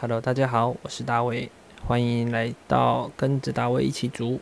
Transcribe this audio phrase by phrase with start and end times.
[0.00, 1.50] Hello，大家好，我是大卫，
[1.84, 4.38] 欢迎来到跟着大卫一起煮。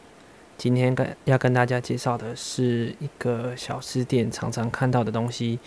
[0.59, 5.59] 今天跟要跟大家介绍的是一个小吃店常常看到的东西，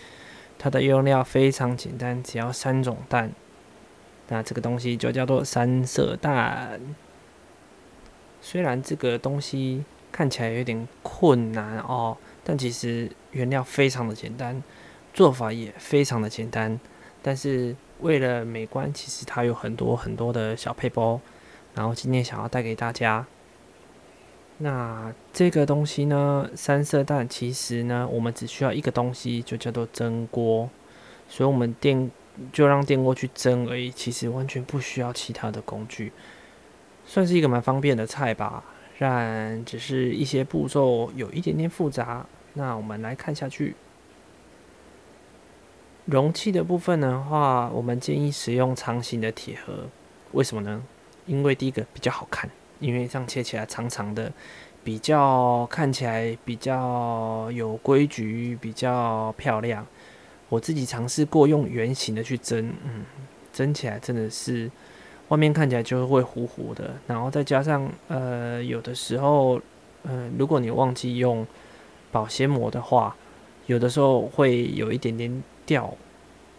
[0.60, 3.31] 它的用料非常简单，只要三种蛋。
[4.28, 6.79] 那这个东西就叫做三色蛋。
[8.44, 14.62] 虽然这个东西看起来有点困难哦，但其实原料非常的简单，
[15.15, 16.80] 做法也非常的简单，
[17.23, 17.76] 但是。
[18.02, 21.20] 为了美观，其实它有很多很多的小配包，
[21.76, 23.26] 然后今天想要带给大家。
[24.59, 30.70] 那这个东西呢，三色蛋，其实呢，我们只需要一个东西，就叫做蒸锅。
[31.27, 32.09] 所以，我们电
[32.52, 36.12] 就让电锅去蒸而已，其实完全不需要其他的工具，
[37.05, 38.63] 算是一个蛮方便的菜吧。
[38.98, 42.26] 但只是一些步骤有一点点复杂。
[42.55, 43.76] 那我们来看下去。
[46.09, 49.86] 容器的部分的话，我们建议使用长形的铁盒。
[50.32, 50.82] 为什么呢？
[51.27, 54.32] 因为第一个比较好看，因为这样切起来长长的，
[54.84, 59.85] 比较看起来比较有规矩，比较漂亮。
[60.49, 63.05] 我自己尝试过用圆形的去蒸，嗯，
[63.54, 64.68] 蒸起来真的是
[65.28, 66.96] 外面看起来就会糊糊的。
[67.06, 69.62] 然后再加上呃，有的时候，
[70.06, 71.46] 嗯，如果你忘记用
[72.12, 73.16] 保鲜膜的话，
[73.68, 75.44] 有的时候会有一点点。
[75.70, 75.95] 掉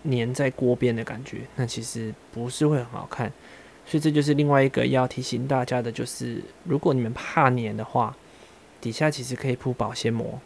[0.04, 3.32] 粘在锅边的感觉，那其实不是会很好看，
[3.84, 8.16] 所以这就是另外一个要提醒大家的，就是如果你们怕粘的话，
[8.80, 10.38] 底下其实可以铺保鲜膜，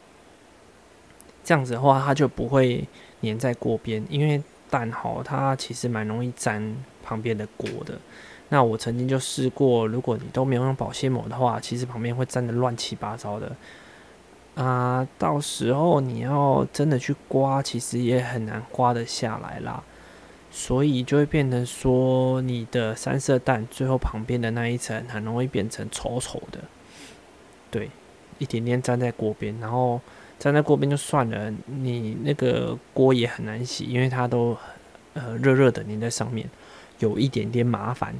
[1.45, 2.89] 这样子的话它就不会
[3.21, 8.01] 粘在锅边，因为蛋好它其实蛮容易粘旁边的锅的。
[8.49, 13.55] 那我曾经就试过，如果你都没有用保鲜膜的话，其实旁边会粘的乱七八糟的。
[14.55, 19.83] 啊，到时候你要真的去刮，其实也很难刮得下来啦。
[20.51, 26.61] 所以就会变成说，你的三色蛋最后旁边的那一层很容易变成丑丑的。
[27.73, 27.91] 对，
[28.39, 30.01] 一点点粘在锅边，然后
[30.39, 34.57] 粘在锅边就算了，你那个锅也很难洗，因为它都
[35.15, 36.49] 呃热热的粘在上面，
[37.01, 38.15] 有一点点麻烦。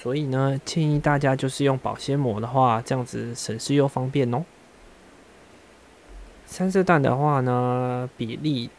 [0.00, 4.44] 所以呢，建议大家就是用保鲜膜的话，这样子省事又方便哦。
[6.50, 8.70] 三色蛋的话呢，比例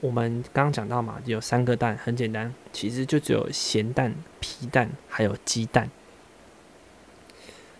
[0.00, 5.88] 我们刚刚讲到嘛，有三个蛋，很简单，其实就只有咸蛋、皮蛋还有鸡蛋。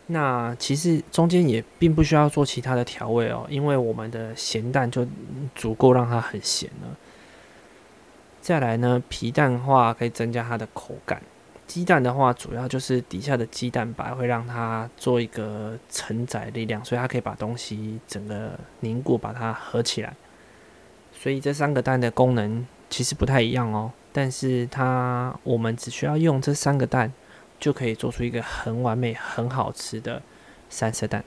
[0.07, 5.07] 那其实中间也并不需要做其他的调味哦，因为我们的咸蛋就
[5.55, 6.97] 足够让它很咸了。
[8.41, 11.23] 再来呢，皮蛋的话可以增加它的口感。
[11.67, 20.15] 鸡蛋的话，主要就是底下的鸡蛋白会让它做一个承载力量，所以它可以把东西整个凝固，把它合起来。
[21.13, 27.13] 所以这三个蛋的功能其实不太一样哦，但是它我们只需要用这三个蛋，
[27.59, 30.23] 就可以做出一个很完美、很好吃的
[30.69, 31.25] 三色蛋。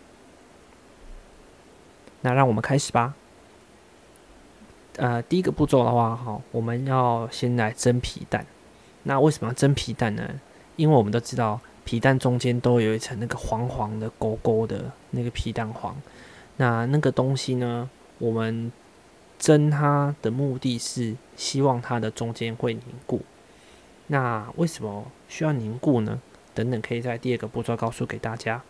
[2.21, 3.15] 那让我们开始吧。
[4.97, 8.45] 呃，第一个步骤的话，哈，我们要先来蒸皮蛋。
[9.07, 10.21] 那为什么要蒸皮蛋呢？
[10.75, 15.95] 因为我们都知道皮蛋中间都有一层那个黄黄的勾勾的那个皮蛋黄，
[16.57, 18.69] 那那个东西呢，我们
[19.39, 23.21] 蒸它的目的是希望它的中间会凝固。
[24.07, 26.21] 那为什么需要凝固呢？
[26.53, 28.61] 等等，可以在第二个步骤告诉给大家。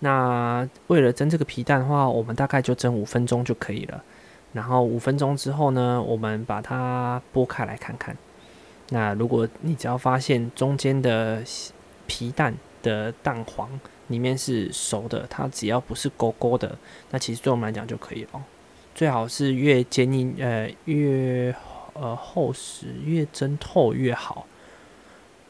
[0.00, 4.02] 那为了蒸这个皮蛋的话，我们大概就蒸五分钟就可以了。
[4.52, 8.16] 然后五分钟之后呢，我们把它剥开来看看。
[8.92, 11.42] 那如果你只要发现中间的
[12.06, 12.52] 皮蛋
[12.82, 16.76] 的蛋黄里面是熟的，它只要不是勾勾的，
[17.10, 18.44] 那其实对我们来讲就可以了。
[18.94, 21.54] 最好是越坚硬呃越
[21.94, 24.46] 呃厚实越蒸透越好。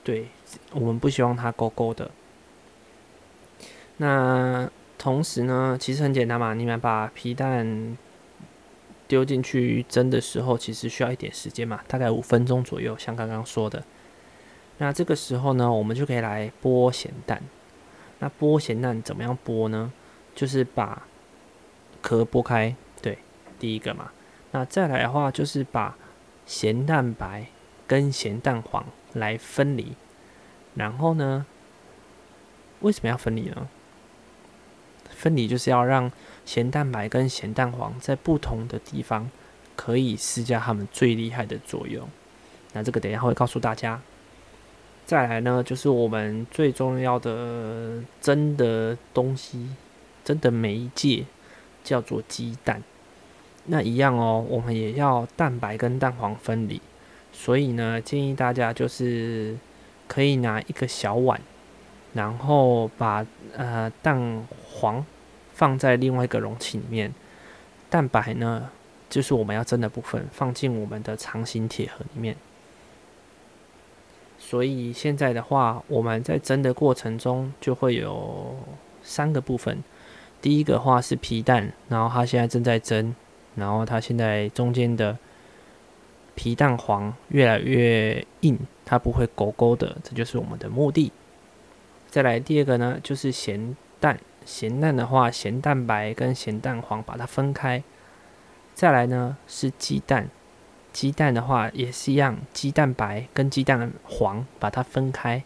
[0.05, 0.29] 对
[0.73, 2.11] 我们不希望它勾勾的。
[3.97, 7.97] 那同时呢，其实很简单嘛，你们把皮蛋。
[9.11, 13.83] 丢进去蒸的时候，其实需要一点时间嘛，大概五分钟左右，像刚刚说的。
[14.79, 17.43] 那这个时候呢，我们就可以来剥咸蛋。
[18.21, 19.93] 那剥咸蛋怎么样剥呢？
[20.33, 21.03] 就是把
[22.01, 23.19] 壳剥开，对，
[23.59, 24.13] 第一个嘛。
[24.53, 25.99] 那再来的话，就是把
[26.47, 27.47] 咸蛋白
[27.89, 29.97] 跟咸蛋黄来分离。
[30.77, 31.45] 然后呢，
[32.79, 33.69] 为什么要分离呢？
[35.21, 36.11] 分离就是要让
[36.47, 39.31] 咸蛋白跟咸蛋黄在不同的地方
[39.77, 42.09] 可以施加它们最厉害的作用。
[42.73, 44.01] 那这个等一下会告诉大家。
[45.05, 49.69] 再来呢，就是我们最重要的蒸的东西，
[50.25, 51.27] 蒸的媒介
[51.85, 52.83] 叫做鸡蛋。
[53.67, 56.81] 那一样哦，我们也要蛋白跟蛋黄分离。
[57.33, 59.59] 所以呢，建议大家就是
[60.09, 61.41] 可以拿一个小碗，
[62.13, 63.25] 然后把
[63.57, 65.05] 呃蛋黄
[65.53, 67.13] 放在另外一个容器里面，
[67.89, 68.71] 蛋白呢
[69.09, 72.37] 就是我们要蒸的部分，放进我们的长形铁盒里面。
[74.39, 78.57] 所以现在的话，我们在蒸的过程中就会有
[79.03, 79.83] 三个部分。
[80.41, 83.15] 第一个话是皮蛋，然后它现在正在蒸，
[83.55, 85.17] 然后它现在中间的
[86.35, 91.13] 皮蛋黄越来越硬，它不会勾勾的，这就是我们的目的。
[92.11, 97.83] 再来第二个呢，就是咸蛋，咸蛋的话，咸蛋白跟咸蛋黄把它分开。
[98.75, 100.29] 再来呢是鸡蛋。
[100.93, 105.45] 鸡蛋的话也是一样，鸡蛋白跟鸡蛋黄把它分开，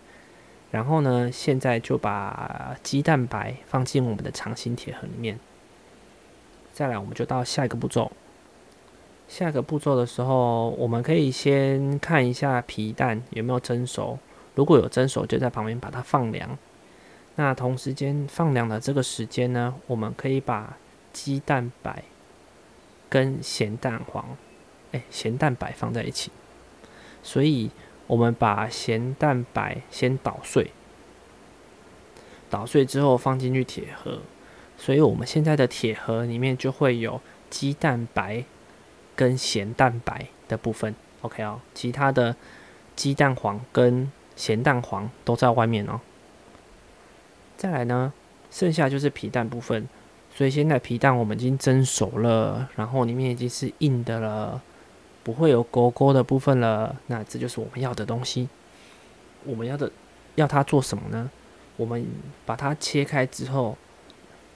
[0.70, 5.38] 然后呢，现在就把鸡蛋白放进我们的长形铁盒里面。
[6.72, 8.10] 再来，我们就到下一个步骤。
[9.28, 14.18] 下一个步骤的时候，我们可以先看一下皮蛋有没有蒸熟，
[14.54, 16.56] 如果有蒸熟，就在旁边把它放凉。
[17.36, 20.76] 那同时间放凉的这个时间呢，我们可以把
[21.12, 22.04] 鸡蛋白
[23.08, 24.36] 跟咸蛋黄。
[24.92, 26.30] 哎，咸蛋白放在一起，
[27.20, 27.72] 所以
[28.06, 30.70] 我们把咸蛋白先捣碎，
[32.48, 34.20] 捣碎之后放进去铁盒，
[34.78, 37.20] 所以我们现在的铁盒里面就会有
[37.50, 38.44] 鸡蛋白
[39.16, 40.94] 跟咸蛋白的部分。
[41.22, 42.36] OK 哦，其他的
[42.94, 46.00] 鸡蛋黄跟咸蛋黄都在外面哦。
[47.56, 48.12] 再来呢，
[48.50, 49.88] 剩下就是皮蛋部分，
[50.34, 54.62] 所以现在皮蛋我们已经蒸熟了，然后里面已经是硬的了。
[55.22, 58.46] 不会有勾勾的部分了，那这就是我们要的东西。
[59.44, 59.90] 我们要的
[60.34, 61.30] 要它做什么呢？
[61.78, 62.06] 我们
[62.44, 63.74] 把它切开之后，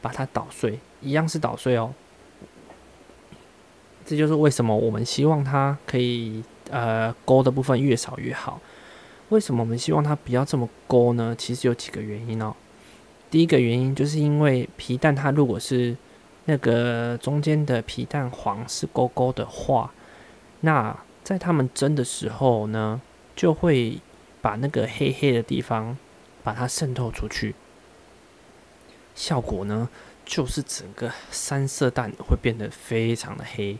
[0.02, 1.94] 把它捣碎，一样是捣碎哦。
[4.04, 8.60] 这就是为什么我们希望它可以呃勾的部分越少越好。
[9.30, 11.34] 为什么我们希望它不要这么勾呢？
[11.36, 12.54] 其实有几个原因哦。
[13.30, 15.96] 第一个原因就是因为皮蛋它如果是
[16.46, 19.92] 那个中间的皮蛋黄是勾勾的话。
[20.60, 23.00] 那在他们蒸的时候呢，
[23.36, 24.00] 就会
[24.40, 25.96] 把那个黑黑的地方
[26.42, 27.54] 把它渗透出去，
[29.14, 29.88] 效果呢
[30.24, 33.78] 就是整个三色蛋会变得非常的黑，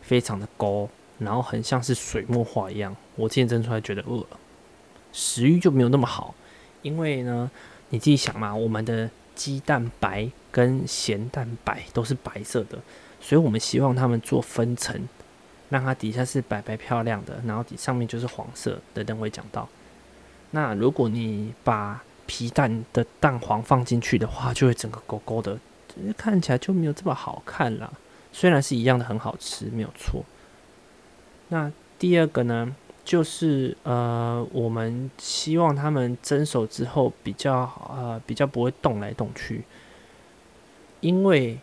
[0.00, 0.88] 非常的高，
[1.18, 2.96] 然后很像是水墨画一样。
[3.16, 4.40] 我之前蒸出来觉得饿了，
[5.12, 6.34] 食欲就没有那么好，
[6.82, 7.50] 因为呢
[7.90, 12.78] 你自己想嘛，我们的鸡蛋白跟咸蛋白都是白色的，
[13.20, 15.08] 所以我们希望它们做分层。
[15.70, 19.04] 让它底下是白白漂亮的，然后底上面就是黄色的。
[19.04, 19.68] 等会讲到，
[20.52, 25.58] 那如果你把皮蛋的蛋黄放进去的话，就会整个勾勾的，
[26.16, 27.92] 看起来就没有这么好看了。
[28.32, 30.24] 虽然是一样的很好吃，没有错。
[31.48, 32.74] 那第二个呢，
[33.08, 39.62] 就是呃，我们希望他们蒸熟之后比较呃比较不会动来动去，
[41.00, 41.58] 因为。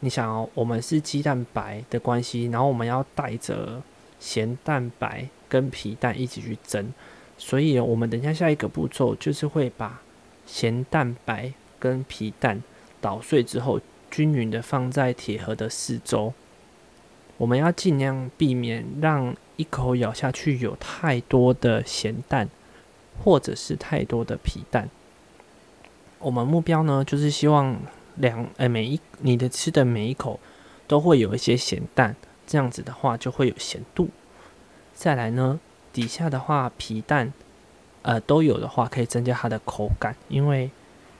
[0.00, 3.82] 你想哦，我们是鸡蛋白的关系，然后我们要带着
[4.20, 6.94] 咸蛋白跟皮蛋一起去蒸，
[7.36, 10.00] 所以我们等下下一个步骤就是会把
[10.46, 12.62] 咸蛋白跟皮蛋
[13.00, 16.32] 捣碎之后，均匀的放在铁盒的四周。
[17.36, 22.48] 我们要尽量避免让一口咬下去有太多的咸蛋，
[23.22, 24.88] 或者是太多的皮蛋。
[26.18, 27.76] 我们目标呢，就是希望。
[28.20, 30.40] 两哎，每一你的吃的每一口
[30.88, 32.16] 都会有一些咸蛋，
[32.48, 34.08] 这样子的话就会有咸度。
[34.92, 35.60] 再来呢，
[35.92, 37.32] 底下的话皮蛋
[38.02, 40.68] 呃都有的话，可以增加它的口感，因为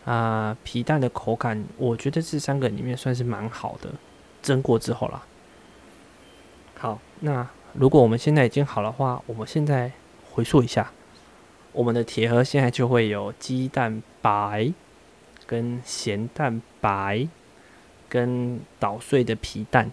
[0.04, 3.90] 啊皮蛋的口感，我觉得这三个里面算是蛮好的。
[4.42, 5.22] 蒸过之后啦，
[6.78, 9.92] 好，那如果我们现在已经好的话，我们现在
[10.32, 10.90] 回溯一下，
[11.72, 14.72] 我们的铁盒现在就会有鸡蛋白。
[15.46, 17.26] 跟咸蛋白，
[18.06, 19.90] 跟捣碎的皮蛋，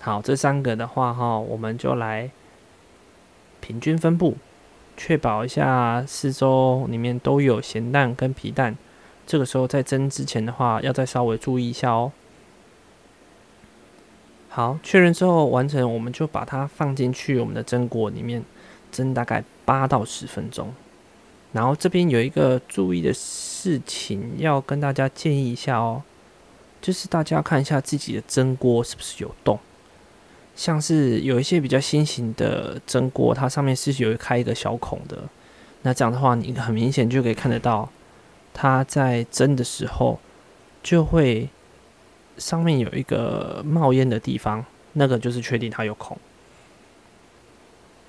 [0.00, 2.30] 好，这三个的话哈，我们就来
[3.60, 4.38] 平均分布，
[4.96, 8.74] 确保一下四周里面都有咸蛋跟皮蛋。
[9.26, 12.10] 这个时候在蒸之前的话，要再稍微注意一下哦。
[14.56, 18.42] 好，确认之后完成，我们就把它放进去我们的蒸锅里面
[18.90, 20.72] 蒸大概八到十分钟。
[21.52, 26.02] 然后这边有一个注意的事情要跟大家建议一下哦，
[26.80, 29.58] 就是大家看一下自己的蒸锅是不是有洞，
[30.54, 35.24] 像是有一些比较新型的蒸锅，它上面是有开一个小孔的，
[35.82, 37.90] 那这样的话你很明显就可以看得到，
[38.54, 40.18] 它在蒸的时候
[40.82, 41.50] 就会
[42.38, 44.64] 上面有一个冒烟的地方，
[44.94, 46.18] 那个就是确定它有孔。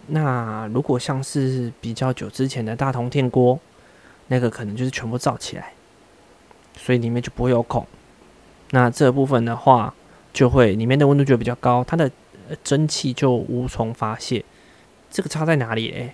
[0.08, 3.60] 那如果像是比较久之前的大铜电锅，
[4.28, 5.74] 那个可能就是全部罩起来，
[6.78, 7.86] 所以里面就不会有孔。
[8.72, 9.94] 那这部分的话，
[10.34, 12.10] 就会里面的温度就比较高，它的
[12.64, 14.44] 蒸汽就无从发泄。
[15.10, 15.92] 这个差在哪里？
[15.92, 16.14] 诶，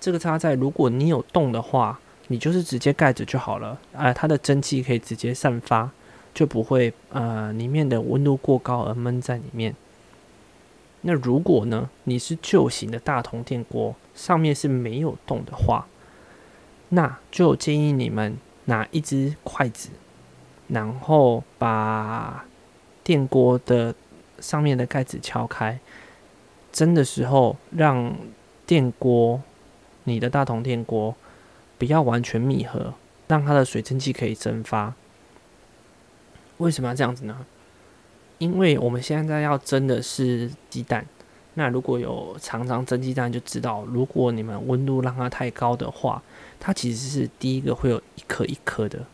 [0.00, 5.90] 这个差在如果你有洞的话，你就是直接盖着就好了，啊，它的蒸汽可以直接散发，
[6.34, 9.74] 就不会呃里面的温度过高而闷在里面。
[11.02, 15.86] 那如果呢，你是旧型的大铜电锅，上面是没有洞的话，
[16.88, 19.90] 那就建议你们拿一只筷子，
[20.68, 22.46] 然后把
[23.02, 23.94] 电锅的
[24.40, 25.78] 上面的盖子敲开，
[26.72, 28.16] 蒸的时候让
[28.64, 29.42] 电锅，
[30.04, 31.14] 你的大铜电锅
[31.76, 32.94] 不要完全密合，
[33.28, 34.94] 让它的水蒸气可以蒸发。
[36.58, 37.44] 为什么要这样子呢？
[38.38, 41.06] 因为我们现在要蒸的是鸡蛋，
[41.54, 46.22] 那如果有常常蒸鸡蛋，就知道如果你们温度让它太高的话，
[46.58, 49.06] 它其实是第一个会有一颗一颗的。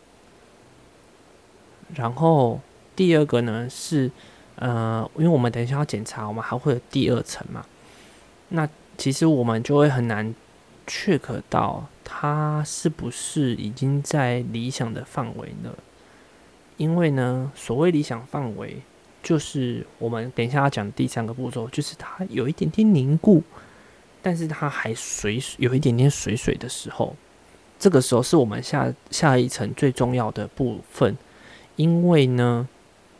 [1.94, 2.60] 然后
[2.94, 4.10] 第二个呢是，
[4.56, 7.66] 呃，因为我们等一下要检查，我们还会有第二层嘛，
[8.50, 10.34] 那其实我们就会很难
[10.86, 15.74] check 到它是不是已经在理想的范围了，
[16.80, 18.78] 因为呢，所谓理想范围。
[19.22, 23.42] 就是我们等一下要讲第三个步骤，就是它有一点点凝固，
[24.22, 27.14] 但是它还水有一点点水水的时候，
[27.78, 31.14] 这个时候是我们下下一层最重要的部分，
[31.76, 32.66] 因为呢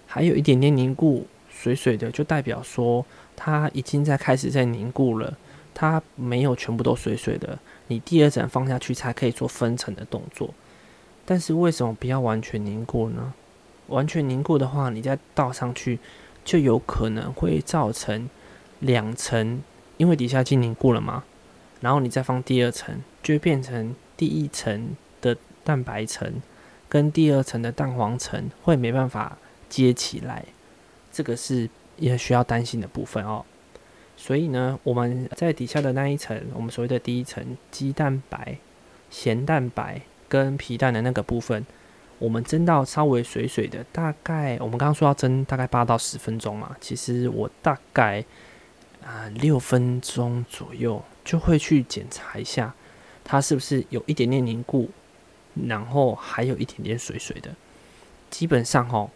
[0.07, 3.05] 还有一点点凝固水水的，就代表说
[3.37, 5.37] 它已经在开始在凝固了，
[5.75, 10.49] 它没有全部都水水的，你第二层放下去才可以做分层的动作。
[11.27, 13.35] 但是为什么不要完全凝固呢？
[13.91, 15.99] 完全凝固的话，你再倒上去，
[16.45, 18.29] 就有可能会造成
[18.81, 19.63] 两层，
[19.99, 21.25] 因为底下已经凝固了嘛。
[21.81, 26.41] 然后你再放第二层，就会变成第一层的蛋白层
[26.89, 30.45] 跟第二层的蛋黄层会没办法接起来，
[31.13, 33.45] 这个是也需要担心的部分哦。
[34.17, 38.59] 所以呢，我们在底下的那一层，我们所谓的第一层鸡蛋白、
[39.09, 41.65] 咸蛋白跟皮蛋的那个部分。
[42.21, 48.23] 我们蒸到稍微水水的，大概我们刚刚说要蒸大概八到十分钟嘛，其实我大概
[49.03, 52.75] 啊六分钟左右就会去检查一下，
[53.25, 54.91] 它是不是有一点点凝固，
[55.67, 57.51] 然后还有一点点水水的。
[58.29, 59.11] 基本上哦，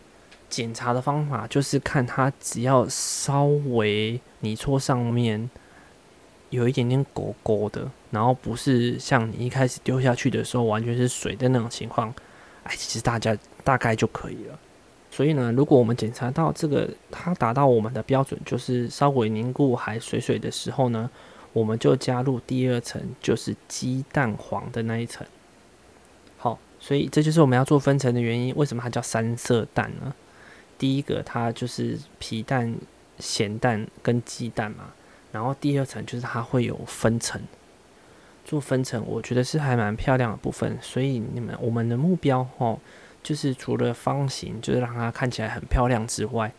[0.49, 5.51] 检查的方法就是看它只要稍微泥搓上面
[6.49, 12.15] 有一点点勾勾的，然后不是像你一开始丢下去的时候完全是水的那种情况。
[12.65, 14.59] 哎，其实大家大概就可以了。
[15.11, 21.09] 所以呢，如果我们检查到这个它达到我们的标准，就是稍微凝固还水水的时候呢，
[21.53, 25.25] 我们就加入第二层，就是鸡蛋黄的那一层。
[26.37, 28.53] 好，所以这就是我们要做分层的原因。
[28.57, 30.13] 为什么它叫三色蛋呢？
[30.77, 32.75] 第一个它就是皮蛋、
[33.21, 34.93] 咸蛋跟鸡蛋嘛，
[35.31, 37.41] 然后第二层就是它会有分层。
[38.45, 42.79] 做分层，我觉得是还蛮漂亮的部分，所以你们我们的目标哦，
[43.23, 46.53] 就是除了方形，就是让它看起来很漂亮之外，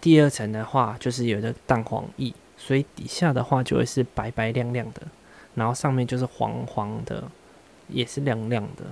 [0.00, 5.02] 第二层的话就是有的蛋黄液，所以底下的话就会是白白亮亮的，
[5.56, 7.24] 然后上面就是黄黄的，
[7.88, 8.84] 也是亮亮的，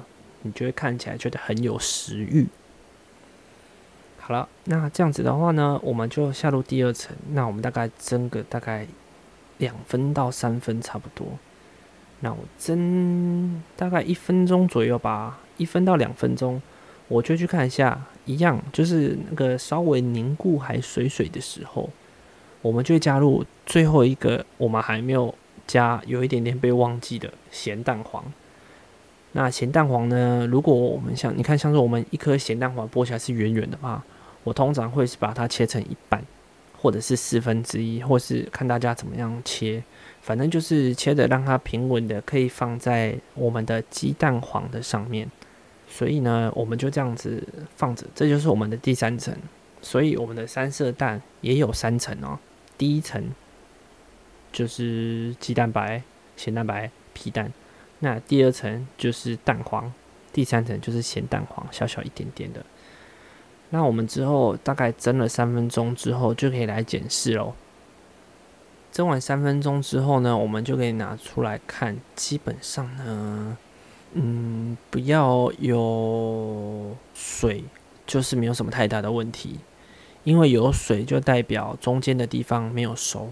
[0.43, 2.49] 你就会看起来觉得很有食欲。
[4.19, 8.87] 好了，那这样子的话呢，我们就下入第二层，那我们大概蒸个大概
[9.59, 11.39] 两分到三分差不多。
[12.25, 16.61] 那我蒸大概一分钟左右吧，一分到两分钟，
[17.09, 21.91] 我就去看一下，一样就是那个稍微凝固还水水的时候，
[22.63, 25.35] 我们就加入最后一个我们还没有
[25.67, 28.25] 加，有一点点被忘记的咸蛋黄。
[29.33, 30.49] 那咸蛋黄呢？
[30.51, 34.03] 如果我们像你看，像是我们一颗咸蛋黄剥起来是圆圆的话，
[34.45, 36.25] 我通常会是把它切成一半，
[36.85, 39.83] 或者是四分之一，或是看大家怎么样切。
[40.21, 45.27] 反正就是切的让它平稳的，可以放在我们的鸡蛋黄的上面。
[45.89, 47.43] 所以呢，我们就这样子
[47.75, 49.35] 放着，这就是我们的第三层。
[49.81, 52.39] 所以我们的三色蛋也有三层哦。
[52.77, 53.31] 第一层
[54.53, 56.03] 就是鸡蛋白、
[56.37, 57.51] 咸蛋白、皮蛋。
[58.01, 59.91] 那第二层就是蛋黄，
[60.35, 62.63] 第三层就是咸蛋黄，小小一点点的。
[63.71, 67.55] 那我们之后大概蒸了三分钟之后，就可以来检视喽。
[68.93, 71.97] 蒸完三分钟之后呢，我们就可以拿出来看。
[72.15, 73.57] 基本上呢，
[74.13, 77.65] 嗯，不要有水，
[78.07, 79.59] 就是没有什么太大的问题。
[80.23, 83.31] 因为有水就代表中间的地方没有熟，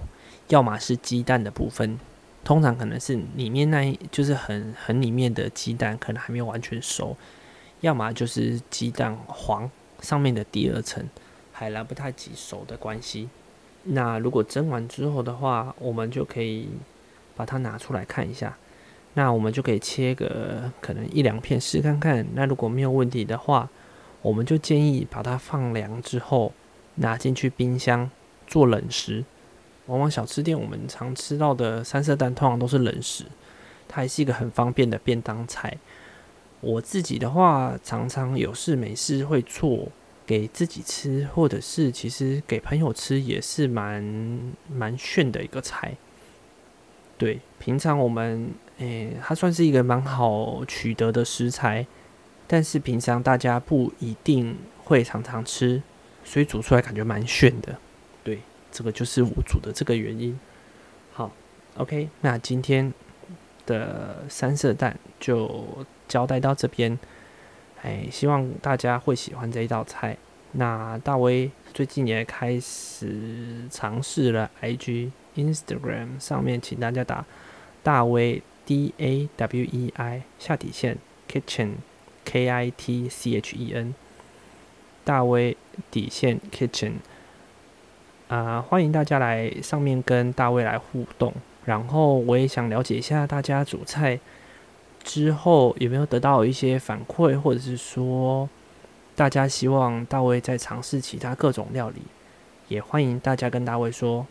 [0.48, 1.98] 要么是鸡蛋的部分，
[2.44, 7.16] 通常可能是里面那一就是很很里面的鸡蛋可能还没有完全熟，
[7.80, 9.70] 要么就是鸡蛋黄
[10.02, 11.08] 上面的第二层
[11.52, 13.30] 还来不太及熟的关系。
[13.84, 16.68] 那如果蒸完之后的话，我们就可以
[17.34, 18.56] 把它拿出来看一下。
[19.14, 22.26] 那我们就可以切个可能一两片试看看。
[22.34, 23.68] 那如果没有问题的话，
[24.22, 26.52] 我们就建议把它放凉之后
[26.94, 28.10] 拿进去冰箱
[28.46, 29.24] 做冷食。
[29.86, 33.24] 往往小吃店我们常吃到的三色蛋通常都是冷食，
[33.88, 35.76] 它还是一个很方便的便当菜。
[36.62, 39.88] 我自己的话，常常有事没事会做
[40.24, 44.02] 给自己吃，或者是其实给朋友吃也是蛮
[44.74, 45.94] 蛮炫的一个菜。
[47.18, 51.86] 对，平常我们诶，它算是一个蛮好取得的食材，
[52.46, 55.82] 但是平常大家不一定会常常吃，
[56.24, 57.76] 所以煮出来感觉蛮炫的。
[58.24, 58.38] 对。
[58.74, 60.40] 这个就是我煮的这个原因。
[61.12, 61.30] 好
[61.76, 62.90] ，OK，那今天
[63.66, 65.64] 的三色蛋就
[66.06, 66.98] 交代到这边。
[67.80, 70.18] 哎，希望大家会喜欢这一道菜。
[70.52, 77.24] 那大威最近也开始尝试了 IG、Instagram 上面，请大家打
[77.82, 80.98] 大威 D A W E I 下底线
[81.30, 81.76] Kitchen
[82.26, 83.94] K I T C H E N
[85.04, 85.56] 大威
[85.90, 86.94] 底线 Kitchen。
[88.28, 94.20] 啊，欢迎大家来上面跟大威来互动，然后我也想了解一下大家煮菜
[95.04, 98.48] 之后有没有得到一些反馈，或者是说
[99.14, 102.02] 大家希望大卫再尝试其他各种料理，
[102.68, 104.26] 也欢迎大家跟大卫说。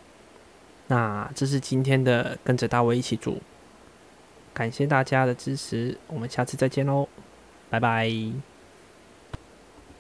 [0.88, 3.40] 那这是今天的跟着大卫一起煮，
[4.54, 7.08] 感谢大家的支持，我们下次再见喽，
[7.70, 8.51] 拜拜。